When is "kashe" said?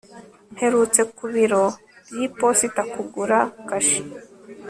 3.69-3.99